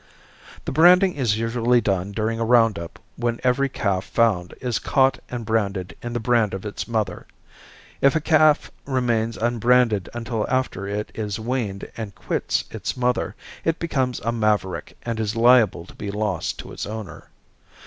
The 0.65 0.71
branding 0.71 1.13
is 1.13 1.37
usually 1.37 1.79
done 1.79 2.11
during 2.11 2.39
a 2.39 2.43
round 2.43 2.79
up 2.79 2.97
when 3.17 3.39
every 3.43 3.69
calf 3.69 4.03
found 4.03 4.55
is 4.59 4.79
caught 4.79 5.19
and 5.29 5.45
branded 5.45 5.95
in 6.01 6.13
the 6.13 6.19
brand 6.19 6.55
of 6.55 6.65
its 6.65 6.87
mother. 6.87 7.27
If 8.01 8.15
a 8.15 8.19
calf 8.19 8.71
remains 8.87 9.37
unbranded 9.37 10.09
until 10.15 10.49
after 10.49 10.87
it 10.87 11.11
is 11.13 11.39
weaned 11.39 11.87
and 11.95 12.15
quits 12.15 12.63
its 12.71 12.97
mother, 12.97 13.35
it 13.63 13.77
becomes 13.77 14.19
a 14.21 14.31
maverick 14.31 14.97
and 15.03 15.19
is 15.19 15.35
liable 15.35 15.85
to 15.85 15.93
be 15.93 16.09
lost 16.09 16.57
to 16.61 16.71
its 16.71 16.87
owner. 16.87 17.29